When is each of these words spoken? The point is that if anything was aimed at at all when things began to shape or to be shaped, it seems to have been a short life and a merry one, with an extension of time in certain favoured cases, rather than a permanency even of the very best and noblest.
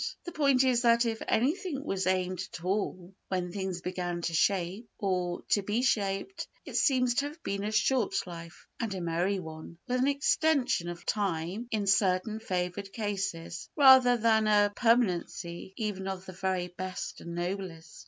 The 0.23 0.31
point 0.31 0.63
is 0.63 0.81
that 0.81 1.05
if 1.05 1.21
anything 1.27 1.83
was 1.85 2.07
aimed 2.07 2.39
at 2.39 2.57
at 2.59 2.65
all 2.65 3.13
when 3.27 3.51
things 3.51 3.81
began 3.81 4.23
to 4.23 4.33
shape 4.33 4.89
or 4.97 5.43
to 5.49 5.61
be 5.61 5.83
shaped, 5.83 6.47
it 6.65 6.75
seems 6.75 7.13
to 7.13 7.25
have 7.27 7.43
been 7.43 7.63
a 7.63 7.71
short 7.71 8.15
life 8.25 8.65
and 8.79 8.91
a 8.95 8.99
merry 8.99 9.37
one, 9.39 9.77
with 9.87 9.99
an 9.99 10.07
extension 10.07 10.89
of 10.89 11.05
time 11.05 11.67
in 11.69 11.85
certain 11.85 12.39
favoured 12.39 12.91
cases, 12.91 13.69
rather 13.75 14.17
than 14.17 14.47
a 14.47 14.73
permanency 14.75 15.71
even 15.77 16.07
of 16.07 16.25
the 16.25 16.33
very 16.33 16.67
best 16.69 17.21
and 17.21 17.35
noblest. 17.35 17.99